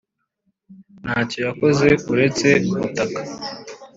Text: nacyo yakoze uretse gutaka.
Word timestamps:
nacyo 1.03 1.39
yakoze 1.47 1.87
uretse 2.13 2.49
gutaka. 2.79 3.21